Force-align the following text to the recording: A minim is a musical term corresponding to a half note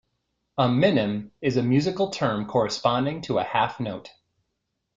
A 0.57 0.67
minim 0.67 1.31
is 1.41 1.57
a 1.57 1.61
musical 1.61 2.09
term 2.09 2.47
corresponding 2.47 3.21
to 3.21 3.37
a 3.37 3.43
half 3.43 3.79
note 3.79 4.09